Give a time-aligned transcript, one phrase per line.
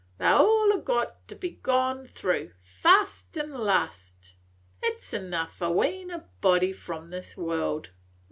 [0.17, 4.35] They 's all got to be gone through, fust an' last.
[4.81, 7.91] It 's enough to wean a body from this world.